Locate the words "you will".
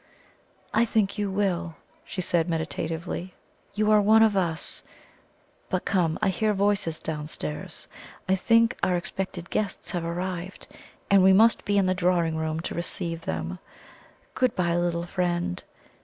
1.19-1.75